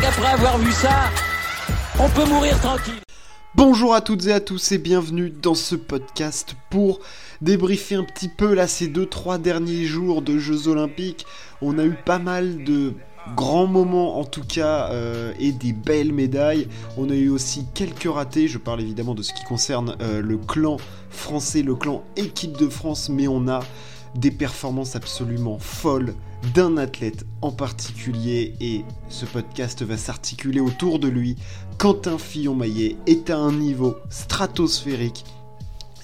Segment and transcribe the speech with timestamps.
[0.00, 1.10] qu'après avoir vu ça,
[1.98, 3.00] on peut mourir tranquille.
[3.54, 7.00] Bonjour à toutes et à tous et bienvenue dans ce podcast pour
[7.40, 11.26] débriefer un petit peu là ces 2-3 derniers jours de Jeux Olympiques.
[11.62, 12.94] On a eu pas mal de
[13.36, 16.66] grands moments en tout cas euh, et des belles médailles.
[16.96, 20.36] On a eu aussi quelques ratés, je parle évidemment de ce qui concerne euh, le
[20.36, 20.78] clan
[21.10, 23.60] français, le clan équipe de France, mais on a
[24.14, 26.14] des performances absolument folles
[26.54, 31.36] d'un athlète en particulier et ce podcast va s'articuler autour de lui.
[31.78, 35.24] Quentin Fillon-Maillet est à un niveau stratosphérique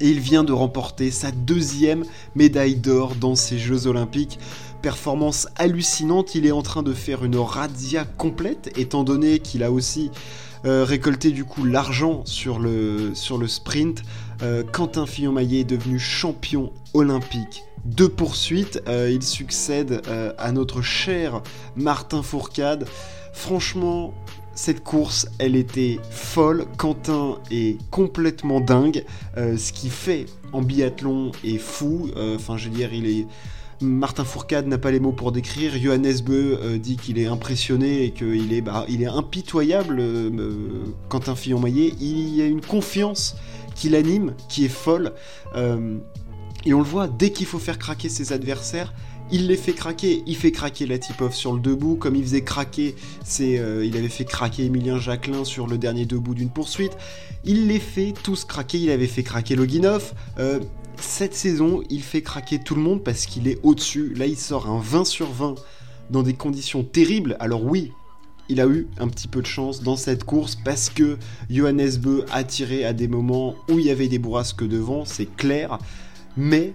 [0.01, 2.05] et il vient de remporter sa deuxième
[2.35, 4.39] médaille d'or dans ces Jeux Olympiques.
[4.81, 9.71] Performance hallucinante, il est en train de faire une razzia complète étant donné qu'il a
[9.71, 10.11] aussi
[10.65, 14.03] euh, récolté du coup l'argent sur le, sur le sprint.
[14.43, 18.83] Euh, Quentin Fillon-Maillet est devenu champion olympique de poursuite.
[18.89, 20.03] Euh, il succède
[20.39, 21.43] à notre cher
[21.77, 22.87] Martin Fourcade.
[23.33, 24.13] Franchement,
[24.55, 26.67] cette course, elle était folle.
[26.77, 29.05] Quentin est complètement dingue.
[29.37, 32.11] ce qu'il fait en biathlon est fou.
[32.17, 33.27] Enfin, je veux dire, il est
[33.83, 35.73] Martin Fourcade n'a pas les mots pour décrire.
[35.79, 39.99] Johannes Beu euh, dit qu'il est impressionné et qu'il est, bah, est impitoyable.
[40.01, 43.37] Euh, euh, Quentin Fillon-Maillet, il y a une confiance
[43.75, 45.13] qui l'anime, qui est folle.
[46.65, 48.93] Et on le voit, dès qu'il faut faire craquer ses adversaires,
[49.33, 50.23] il les fait craquer.
[50.27, 54.25] Il fait craquer Latipov sur le debout, comme il faisait craquer, c'est, il avait fait
[54.25, 56.97] craquer Emilien Jacquelin sur le dernier debout d'une poursuite.
[57.45, 58.79] Il les fait tous craquer.
[58.79, 60.13] Il avait fait craquer Loginov
[61.01, 64.15] cette saison, il fait craquer tout le monde parce qu'il est au-dessus.
[64.15, 65.55] Là, il sort un 20 sur 20
[66.11, 67.37] dans des conditions terribles.
[67.41, 67.93] Alors oui,
[68.49, 71.17] il a eu un petit peu de chance dans cette course parce que
[71.49, 75.35] Johannes Beu a tiré à des moments où il y avait des bourrasques devant, c'est
[75.37, 75.79] clair.
[76.41, 76.73] Mais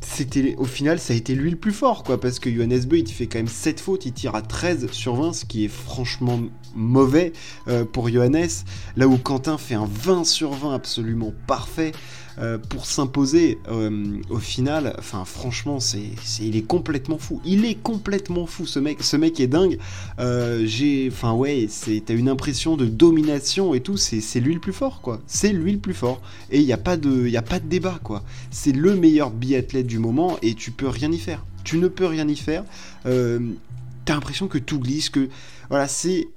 [0.00, 2.98] c'était au final ça a été lui le plus fort quoi parce que Johannes Beu
[2.98, 5.68] il fait quand même 7 fautes, il tire à 13 sur 20 ce qui est
[5.68, 6.40] franchement
[6.74, 7.34] mauvais
[7.68, 8.48] euh, pour Johannes.
[8.96, 11.92] Là où Quentin fait un 20 sur 20 absolument parfait
[12.38, 14.94] euh, pour s'imposer euh, au final.
[14.98, 16.10] Enfin, franchement, c'est,
[16.40, 17.40] il est complètement fou.
[17.44, 19.02] Il est complètement fou, ce mec.
[19.02, 19.78] Ce mec est dingue.
[20.18, 21.68] Euh, j'ai, enfin, ouais,
[22.06, 23.96] t'as une impression de domination et tout.
[23.96, 25.20] C'est, lui le plus fort, quoi.
[25.26, 26.22] C'est lui le plus fort.
[26.50, 28.22] Et il n'y a pas de, il a pas de débat, quoi.
[28.50, 31.44] C'est le meilleur biathlète du moment et tu peux rien y faire.
[31.64, 32.64] Tu ne peux rien y faire.
[33.04, 35.28] t'as l'impression que tout glisse, que
[35.68, 36.28] voilà, c'est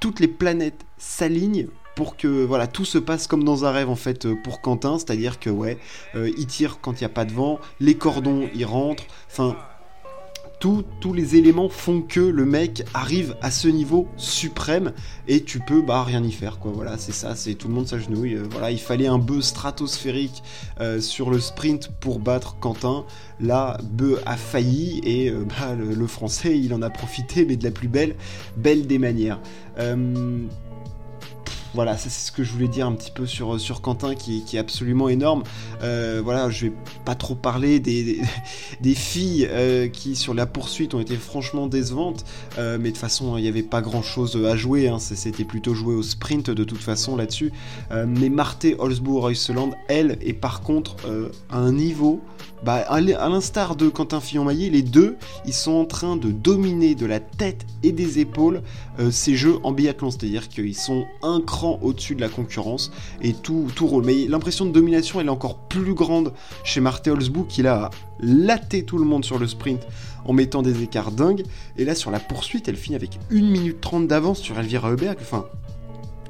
[0.00, 3.96] toutes les planètes s'alignent pour que voilà tout se passe comme dans un rêve en
[3.96, 5.78] fait euh, pour Quentin, c'est-à-dire que ouais,
[6.14, 9.56] euh, il tire quand il n'y a pas de vent, les cordons il rentre, enfin
[11.00, 14.92] tous les éléments font que le mec arrive à ce niveau suprême
[15.26, 16.70] et tu peux bah rien y faire quoi.
[16.72, 18.36] Voilà c'est ça c'est tout le monde s'agenouille.
[18.36, 20.44] Euh, voilà il fallait un bœuf stratosphérique
[21.00, 23.06] sur le sprint pour battre Quentin.
[23.40, 27.72] Là bœuf a failli et bah, le, français il en a profité mais de la
[27.72, 28.14] plus belle
[28.56, 29.40] belle des manières
[31.74, 35.08] voilà, c'est ce que je voulais dire un petit peu sur, Quentin qui, est absolument
[35.08, 35.42] énorme.
[35.82, 36.72] Euh, voilà, je vais
[37.04, 42.24] pas trop parler des, filles euh, qui sur la poursuite ont été franchement décevantes,
[42.58, 44.98] euh, mais de toute façon il n'y avait pas grand chose à jouer, hein.
[44.98, 47.52] c'était plutôt joué au sprint de toute façon là-dessus.
[47.90, 50.96] mais Marthe Holzbourg-Reuseland, elle, est par contre
[51.50, 52.20] à un niveau
[52.62, 55.16] bah, à l'instar de Quentin Fillon-Maillet, les deux,
[55.46, 58.62] ils sont en train de dominer de la tête et des épaules
[59.10, 61.06] ces jeux en biathlon, c'est-à-dire qu'ils sont
[61.64, 62.90] au-dessus de la concurrence
[63.20, 64.04] et tout, tout roule.
[64.04, 66.32] Mais l'impression de domination, elle est encore plus grande
[66.64, 67.90] chez Marthe Holzbook qui a
[68.20, 69.86] laté tout le monde sur le sprint
[70.24, 71.44] en mettant des écarts dingues.
[71.76, 75.18] Et là, sur la poursuite, elle finit avec 1 minute 30 d'avance sur Elvira Heuberg.
[75.20, 75.46] Enfin,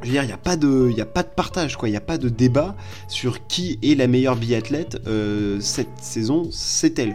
[0.02, 1.88] je veux dire, il n'y a, pas de, a pas de partage, quoi.
[1.88, 2.76] Il n'y a pas de débat
[3.08, 7.14] sur qui est la meilleure biathlète euh, cette saison, c'est elle.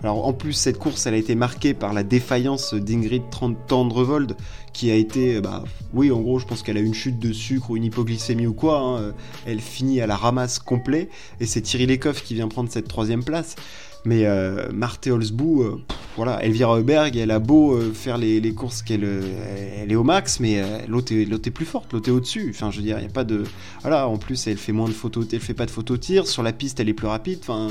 [0.00, 3.22] Alors en plus cette course elle a été marquée par la défaillance d'Ingrid
[3.68, 4.36] Tendrevold
[4.72, 7.70] qui a été, bah oui en gros je pense qu'elle a une chute de sucre
[7.70, 9.12] ou une hypoglycémie ou quoi, hein.
[9.46, 11.08] elle finit à la ramasse complet
[11.40, 13.54] et c'est Thierry Lecoff qui vient prendre cette troisième place.
[14.04, 15.80] Mais euh, Marthe Holzbou, euh,
[16.16, 20.40] voilà, Elvira Heuberg, elle a beau euh, faire les, courses qu'elle elle est au max,
[20.40, 22.50] mais l'autre est, est, plus forte, l'autre est au-dessus.
[22.50, 23.44] Enfin, je veux dire, il n'y a pas de.
[23.82, 26.26] Voilà, en plus, elle fait moins de photos, elle fait pas de photos tir.
[26.26, 27.38] Sur la piste, elle est plus rapide.
[27.42, 27.68] Enfin,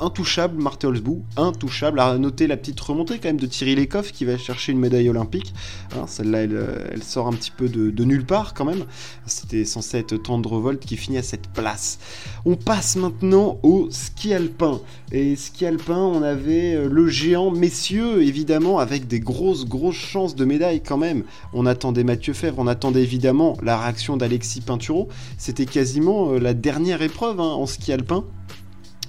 [0.00, 2.00] intouchable, Marthe Holzbou, intouchable.
[2.00, 5.08] À noter la petite remontée quand même de Thierry Lecoff qui va chercher une médaille
[5.08, 5.54] olympique.
[5.96, 8.84] Hein, celle-là, elle, sort un petit peu de, nulle part quand même.
[9.26, 11.98] C'était censé être Tendrevolt qui finit à cette place.
[12.44, 14.80] On passe maintenant au ski alpin.
[15.12, 20.34] Et ski alpin, on avait euh, le géant messieurs, évidemment, avec des grosses, grosses chances
[20.34, 21.24] de médaille quand même.
[21.52, 25.08] On attendait Mathieu Fèvre, on attendait évidemment la réaction d'Alexis Pinturo.
[25.38, 28.24] C'était quasiment euh, la dernière épreuve hein, en ski alpin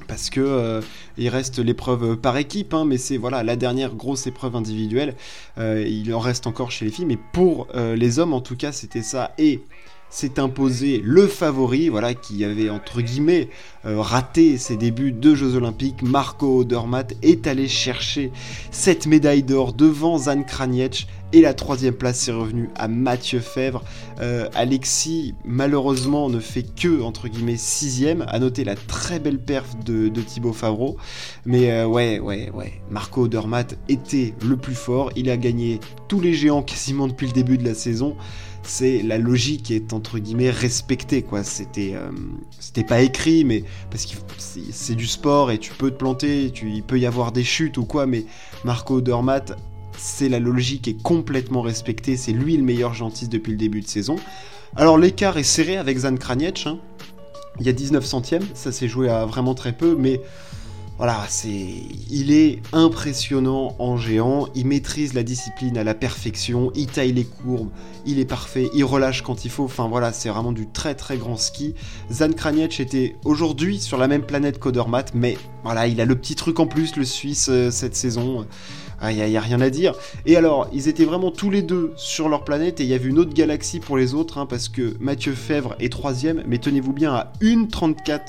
[0.10, 0.82] parce que
[1.18, 5.16] il reste l'épreuve par équipe, hein, mais c'est voilà la dernière grosse épreuve individuelle.
[5.58, 9.04] il en reste encore chez les filles, mais pour les hommes en tout cas c'était
[9.04, 9.32] ça.
[9.38, 9.62] Et
[10.10, 13.50] s'est imposé le favori, voilà, qui avait entre guillemets
[13.86, 16.02] euh, raté ses débuts de Jeux Olympiques.
[16.02, 18.32] Marco Odermatt est allé chercher
[18.72, 23.84] cette médaille d'or devant Zan Kraniec et la troisième place est revenue à Mathieu Fèvre.
[24.20, 28.26] Euh, Alexis, malheureusement, ne fait que, entre guillemets, sixième.
[28.28, 30.98] À noter la très belle perf de, Thibaut Favreau.
[31.46, 32.82] Mais euh, ouais, ouais, ouais.
[32.90, 35.12] Marco Odermatt était le plus fort.
[35.16, 38.16] Il a gagné tous les géants quasiment depuis le début de la saison
[38.64, 41.44] c'est la logique est entre guillemets respectée quoi.
[41.44, 42.12] C'était euh,
[42.60, 46.70] c'était pas écrit mais parce que c'est du sport et tu peux te planter, tu,
[46.70, 48.26] il peut y avoir des chutes ou quoi mais
[48.64, 49.56] Marco Dormat
[50.00, 53.88] c'est la logique est complètement respectée, c'est lui le meilleur gentiste depuis le début de
[53.88, 54.16] saison.
[54.76, 56.80] Alors l'écart est serré avec Zan Kraniec, hein.
[57.60, 60.22] il y a 19 centièmes, ça s'est joué à vraiment très peu mais
[61.00, 61.50] voilà, c'est,
[62.10, 67.24] il est impressionnant en géant, il maîtrise la discipline à la perfection, il taille les
[67.24, 67.70] courbes,
[68.06, 71.16] il est parfait, il relâche quand il faut, enfin voilà, c'est vraiment du très très
[71.16, 71.74] grand ski.
[72.12, 76.36] Zan Kraniec était aujourd'hui sur la même planète qu'Odermatt, mais voilà, il a le petit
[76.36, 78.46] truc en plus, le Suisse, euh, cette saison.
[79.08, 79.94] Il n'y a, rien à dire.
[80.26, 83.08] Et alors, ils étaient vraiment tous les deux sur leur planète et il y avait
[83.08, 86.94] une autre galaxie pour les autres, hein, parce que Mathieu Fèvre est troisième, mais tenez-vous
[86.94, 88.20] bien à 1,34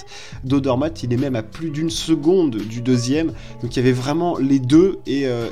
[0.45, 3.33] d'Odermatt, il est même à plus d'une seconde du deuxième.
[3.63, 5.49] Donc il y avait vraiment les deux et, euh,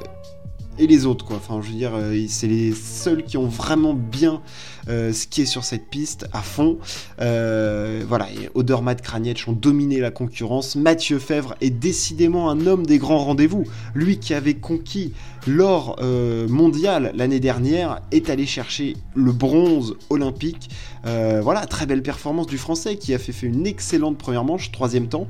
[0.79, 1.37] et les autres, quoi.
[1.37, 4.41] Enfin, je veux dire, euh, c'est les seuls qui ont vraiment bien
[4.89, 6.79] euh, skié sur cette piste à fond.
[7.21, 10.77] Euh, voilà, et Odermatt Kraniec ont dominé la concurrence.
[10.77, 13.65] Mathieu Fèvre est décidément un homme des grands rendez-vous.
[13.95, 15.13] Lui qui avait conquis
[15.47, 15.99] l'or
[16.49, 20.69] mondial l'année dernière est allé chercher le bronze olympique.
[21.05, 25.27] voilà, très belle performance du Français qui a fait une excellente première manche, troisième temps.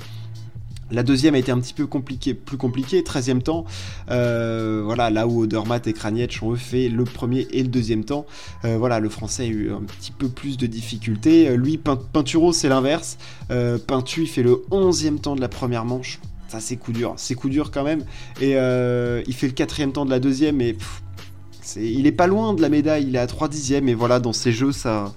[0.90, 3.66] La deuxième a été un petit peu plus compliquée, 13e temps.
[4.10, 8.24] Euh, voilà, là où Odermatt et Kraniec ont fait le premier et le deuxième temps.
[8.64, 11.48] Euh, voilà, le français a eu un petit peu plus de difficultés.
[11.48, 13.18] Euh, lui, Pinturo, c'est l'inverse.
[13.86, 16.20] Peintu, il fait le 11e temps de la première manche.
[16.48, 17.14] Ça, c'est coup dur.
[17.16, 18.04] C'est coup dur quand même.
[18.40, 20.60] Et il fait le quatrième temps de la deuxième.
[20.62, 20.76] Et
[21.76, 23.06] il est pas loin de la médaille.
[23.08, 23.88] Il est à 3 dixièmes.
[23.88, 25.12] Et voilà, dans ces jeux, ça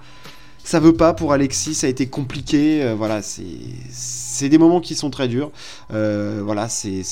[0.64, 2.84] ça veut pas pour Alexis, ça a été compliqué.
[2.84, 5.52] Euh, voilà, c'est des moments qui sont très durs.
[5.92, 7.04] Euh, voilà, c'est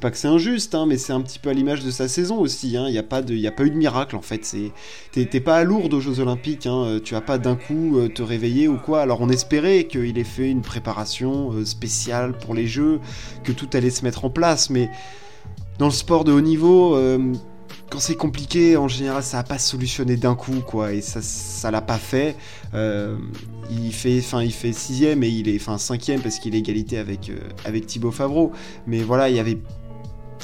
[0.00, 2.38] pas que c'est injuste, hein, mais c'est un petit peu à l'image de sa saison
[2.38, 2.70] aussi.
[2.70, 2.90] Il hein.
[2.90, 4.56] n'y a, pas a pas eu de miracle en fait.
[5.12, 6.66] T'es pas à lourd aux Jeux Olympiques.
[6.66, 6.98] Hein.
[7.04, 9.02] Tu vas pas d'un coup euh, te réveiller ou quoi.
[9.02, 13.00] Alors on espérait qu'il ait fait une préparation spéciale pour les Jeux,
[13.42, 14.88] que tout allait se mettre en place, mais
[15.78, 16.96] dans le sport de haut niveau
[17.94, 21.70] quand c'est compliqué, en général, ça n'a pas solutionné d'un coup, quoi, et ça, ça
[21.70, 22.34] l'a pas fait.
[22.74, 23.16] Euh,
[23.70, 26.98] il fait, enfin, il fait sixième et il est, enfin, cinquième parce qu'il est égalité
[26.98, 28.50] avec euh, avec Thibaut Favreau.
[28.88, 29.58] Mais voilà, il y avait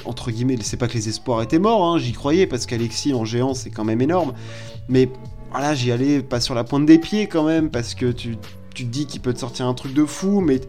[0.05, 3.25] entre guillemets, c'est pas que les espoirs étaient morts, hein, j'y croyais parce qu'Alexis en
[3.25, 4.33] géant, c'est quand même énorme.
[4.89, 5.09] Mais
[5.51, 8.37] voilà, j'y allais pas sur la pointe des pieds quand même parce que tu,
[8.77, 10.61] tu te dis qu'il peut te sortir un truc de fou, mais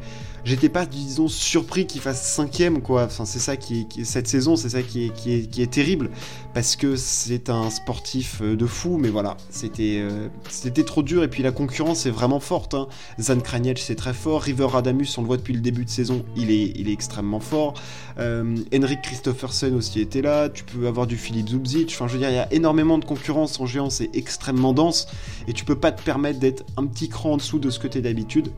[0.43, 3.05] j'étais pas, disons, surpris qu'il fasse cinquième, quoi.
[3.05, 6.09] Enfin, c'est ça qui, cette saison, c'est ça qui est, qui, est, terrible,
[6.53, 11.23] parce que c'est un sportif euh, de fou, mais voilà, c'était euh, c'était trop dur,
[11.23, 12.73] et puis la concurrence est vraiment forte.
[12.73, 12.88] Hein.
[13.19, 16.25] Zan Kraniec, c'est très fort, River Radamus, on le voit depuis le début de saison,
[16.35, 17.73] il est, il est extrêmement fort.
[18.19, 22.19] Euh, Henrik Christophersen aussi était là, tu peux avoir du Philippe Zubzic, enfin, je veux
[22.19, 25.07] dire, il y a énormément de concurrence en géant, c'est extrêmement dense,
[25.48, 27.88] et tu peux pas te permettre d'être un petit cran en dessous de ce que
[27.88, 28.51] t'es d'habitude.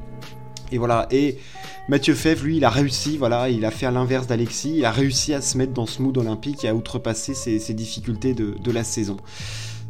[0.73, 1.37] Et voilà, et
[1.87, 4.91] Mathieu Fèvre, lui, il a réussi, voilà, il a fait à l'inverse d'Alexis, il a
[4.91, 8.83] réussi à se mettre dans ce mood olympique et à outrepasser ses, difficultés de, la
[8.83, 9.17] saison.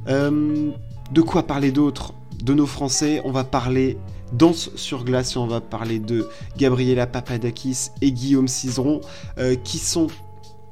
[0.09, 0.71] Euh,
[1.11, 2.13] de quoi parler d'autre?
[2.43, 3.97] De nos Français, on va parler
[4.33, 8.99] danse sur glace on va parler de Gabriela Papadakis et Guillaume Cizeron,
[9.37, 10.07] euh, qui sont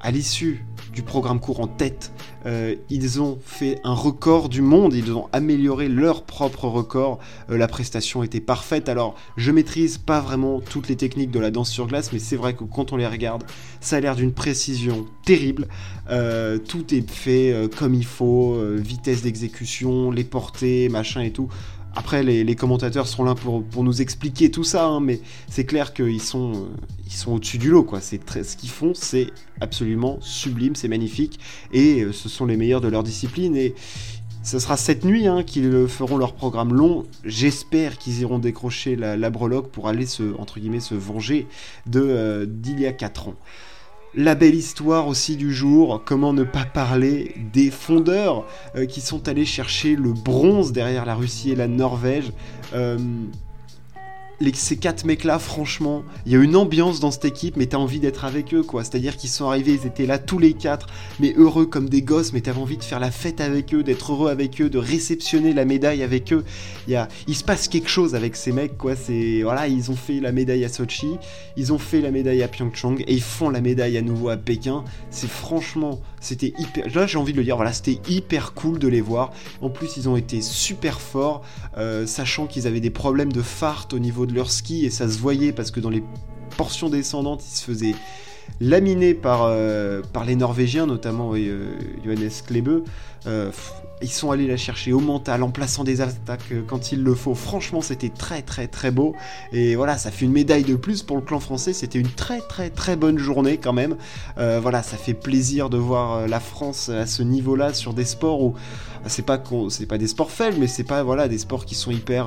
[0.02, 2.12] à l'issue du programme court en tête,
[2.46, 7.58] euh, ils ont fait un record du monde, ils ont amélioré leur propre record, euh,
[7.58, 8.90] la prestation était parfaite.
[8.90, 12.36] Alors, je maîtrise pas vraiment toutes les techniques de la danse sur glace, mais c'est
[12.36, 13.44] vrai que quand on les regarde,
[13.80, 15.68] ça a l'air d'une précision terrible.
[16.10, 21.48] Euh, tout est fait comme il faut, vitesse d'exécution, les portées, machin et tout.
[21.94, 25.20] Après, les, commentateurs seront là pour, nous expliquer tout ça, hein, mais
[25.50, 26.66] c'est clair qu'ils sont, euh,
[27.06, 27.84] ils sont au-dessus du lot.
[27.84, 28.00] Quoi.
[28.26, 29.28] Très, ce qu'ils font, c'est
[29.60, 31.40] absolument sublime, c'est magnifique,
[31.74, 33.58] et euh, ce sont les meilleurs de leur discipline.
[33.58, 33.76] Et
[34.42, 37.06] ce sera cette nuit hein, qu'ils feront leur programme long.
[37.26, 41.46] J'espère qu'ils iront décrocher la, la breloque pour aller se, entre guillemets, se venger
[41.88, 43.36] de euh, d'il y a 4 ans.
[44.14, 49.30] La belle histoire aussi du jour, comment ne pas parler des fondeurs euh, qui sont
[49.30, 52.34] allés chercher le bronze derrière la Russie et la Norvège.
[52.74, 52.98] Euh,
[54.42, 57.78] les, ces quatre mecs-là, franchement, il y a une ambiance dans cette équipe, mais t'as
[57.78, 58.84] envie d'être avec eux, quoi.
[58.84, 60.88] C'est-à-dire qu'ils sont arrivés, ils étaient là tous les quatre,
[61.20, 64.12] mais heureux comme des gosses, mais t'avais envie de faire la fête avec eux, d'être
[64.12, 66.44] heureux avec eux, de réceptionner la médaille avec eux.
[66.88, 68.96] Il, y a, il se passe quelque chose avec ces mecs, quoi.
[68.96, 71.18] C'est voilà, ils ont fait la médaille à Sochi,
[71.56, 74.38] ils ont fait la médaille à Pyeongchang et ils font la médaille à nouveau à
[74.38, 74.84] Pékin.
[75.12, 76.86] C'est franchement, c'était hyper.
[76.94, 79.32] Là, j'ai envie de le dire, voilà, c'était hyper cool de les voir.
[79.62, 81.44] En plus, ils ont été super forts,
[81.78, 85.10] euh, sachant qu'ils avaient des problèmes de fart au niveau de leur ski et ça
[85.10, 86.04] se voyait parce que dans les
[86.58, 87.96] portions descendantes, ils se faisaient
[88.60, 91.74] laminer par, euh, par les Norvégiens, notamment euh,
[92.04, 92.84] Johannes Klebe.
[93.28, 93.52] Euh,
[94.04, 97.36] ils sont allés la chercher au mental en plaçant des attaques quand il le faut.
[97.36, 99.16] Franchement, c'était très très très beau.
[99.54, 101.72] Et voilà, ça fait une médaille de plus pour le clan français.
[101.72, 103.96] C'était une très très très bonne journée quand même.
[104.38, 108.56] voilà, ça fait plaisir de voir la France à ce niveau-là sur des sports où
[109.06, 111.92] c'est pas c'est pas des sports faibles, mais c'est pas voilà des sports qui sont
[111.92, 112.26] hyper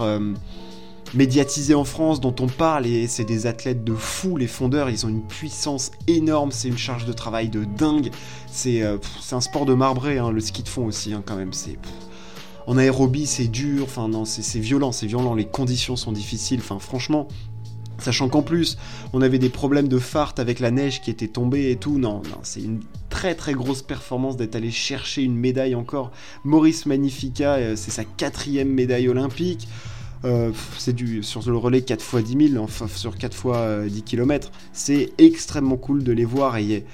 [1.15, 5.07] médiatisés en France, dont on parle, et c'est des athlètes de fou, les fondeurs, ils
[5.07, 8.11] ont une puissance énorme, c'est une charge de travail de dingue,
[8.51, 8.99] c'est euh,
[9.33, 11.79] un sport de marbré, hein, le ski de fond aussi, hein, quand même, c'est...
[12.67, 16.79] En aérobie, c'est dur, enfin non, c'est violent, c'est violent, les conditions sont difficiles, enfin
[16.79, 17.29] franchement,
[17.99, 18.77] Sachant qu'en plus,
[19.13, 21.99] on avait des problèmes de fart avec la neige qui était tombée et tout.
[21.99, 26.11] Non, non, c'est une très très grosse performance d'être allé chercher une médaille encore.
[26.43, 29.69] Maurice Magnifica, euh, c'est sa quatrième médaille olympique.
[30.25, 34.03] Euh, c'est du sur le relais 4 x 10 000, enfin sur 4 x 10
[34.03, 34.51] km.
[34.73, 36.57] C'est extrêmement cool de les voir.
[36.57, 36.85] Et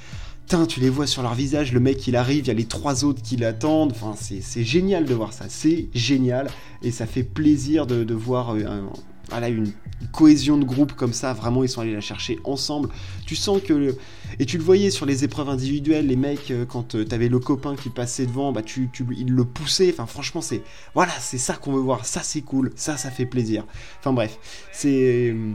[0.69, 3.05] tu les vois sur leur visage, le mec il arrive, il y a les trois
[3.05, 6.49] autres qui l'attendent, enfin c'est génial de voir ça, c'est génial.
[6.83, 8.83] Et ça fait plaisir de, voir euh,
[9.31, 9.73] voilà, une
[10.13, 12.91] cohésion de groupe comme ça, vraiment ils sont allés la chercher ensemble.
[13.27, 13.97] Tu sens que...
[14.39, 17.39] Et tu le voyais sur les épreuves individuelles, les mecs, euh, quand euh, t'avais le
[17.39, 20.63] copain qui passait devant, bah tu, le poussait, enfin franchement c'est...
[20.95, 23.65] Voilà, c'est ça qu'on veut voir, ça c'est cool, ça ça fait plaisir.
[23.99, 24.39] Enfin bref,
[24.73, 25.55] c'est euh,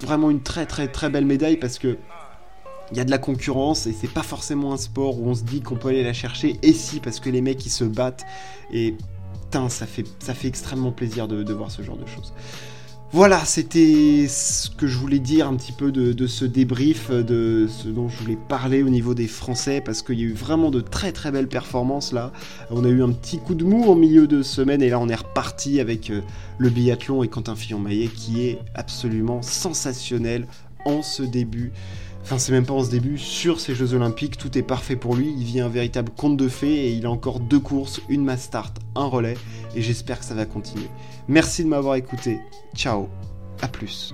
[0.00, 1.96] vraiment une très très très belle médaille parce que
[2.92, 5.42] il y a de la concurrence et c'est pas forcément un sport où on se
[5.42, 6.56] dit qu'on peut aller la chercher.
[6.62, 8.24] Et si, parce que les mecs ils se battent
[8.72, 8.94] et
[9.68, 12.32] ça fait, extrêmement plaisir de voir ce genre de choses.
[13.16, 17.88] Voilà, c'était ce que je voulais dire un petit peu de, ce débrief, de ce
[17.88, 20.82] dont je voulais parler au niveau des Français, parce qu'il y a eu vraiment de
[20.82, 22.30] très très belles performances là.
[22.70, 25.08] On a eu un petit coup de mou au milieu de semaine et là on
[25.08, 26.20] est reparti avec euh,
[26.58, 30.46] le biathlon et Quentin Fillon-Maillet qui est absolument sensationnel
[30.84, 31.72] en ce début
[32.26, 35.14] enfin c'est même pas en ce début, sur ces Jeux Olympiques, tout est parfait pour
[35.14, 38.24] lui, il vit un véritable conte de fées et il a encore deux courses, une
[38.24, 39.36] mass start, un relais,
[39.76, 40.88] et j'espère que ça va continuer.
[41.28, 42.40] Merci de m'avoir écouté,
[42.74, 43.08] ciao,
[43.62, 44.12] à plus.